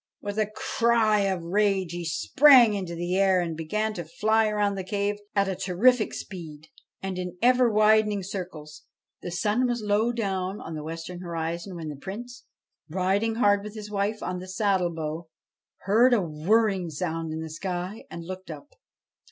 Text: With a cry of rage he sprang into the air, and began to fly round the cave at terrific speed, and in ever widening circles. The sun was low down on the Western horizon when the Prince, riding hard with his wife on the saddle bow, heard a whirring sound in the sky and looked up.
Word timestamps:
With 0.19 0.39
a 0.39 0.47
cry 0.55 1.19
of 1.19 1.43
rage 1.43 1.91
he 1.91 2.03
sprang 2.05 2.73
into 2.73 2.95
the 2.95 3.15
air, 3.17 3.39
and 3.39 3.55
began 3.55 3.93
to 3.93 4.03
fly 4.03 4.51
round 4.51 4.75
the 4.75 4.83
cave 4.83 5.17
at 5.35 5.59
terrific 5.59 6.15
speed, 6.15 6.69
and 7.03 7.19
in 7.19 7.37
ever 7.39 7.69
widening 7.71 8.23
circles. 8.23 8.85
The 9.21 9.29
sun 9.29 9.67
was 9.67 9.83
low 9.83 10.11
down 10.11 10.59
on 10.59 10.73
the 10.73 10.81
Western 10.83 11.19
horizon 11.19 11.75
when 11.75 11.89
the 11.89 11.95
Prince, 12.01 12.45
riding 12.89 13.35
hard 13.35 13.63
with 13.63 13.75
his 13.75 13.91
wife 13.91 14.23
on 14.23 14.39
the 14.39 14.47
saddle 14.47 14.89
bow, 14.89 15.27
heard 15.81 16.15
a 16.15 16.19
whirring 16.19 16.89
sound 16.89 17.31
in 17.31 17.41
the 17.41 17.49
sky 17.51 18.05
and 18.09 18.23
looked 18.25 18.49
up. 18.49 18.73